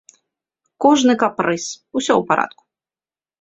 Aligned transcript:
Кожны 0.85 1.13
капрыз, 1.23 1.65
усё 1.99 2.13
ў 2.19 2.29
парадку. 2.33 2.63